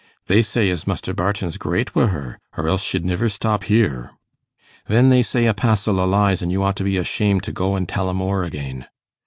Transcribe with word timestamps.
'They 0.25 0.41
say 0.41 0.69
as 0.71 0.87
Muster 0.87 1.13
Barton's 1.13 1.57
great 1.57 1.93
wi' 1.93 2.07
her, 2.07 2.39
or 2.57 2.67
else 2.67 2.81
she'd 2.81 3.05
niver 3.05 3.29
stop 3.29 3.65
here.' 3.65 4.09
'Then 4.87 5.09
they 5.09 5.21
say 5.21 5.45
a 5.45 5.53
passill 5.53 5.99
o' 5.99 6.07
lies, 6.07 6.41
an' 6.41 6.49
you 6.49 6.63
ought 6.63 6.77
to 6.77 6.83
be 6.83 6.97
ashamed 6.97 7.43
to 7.43 7.51
go 7.51 7.75
an' 7.75 7.85
tell 7.85 8.09
'em 8.09 8.19
o'er 8.19 8.43
again. 8.43 8.87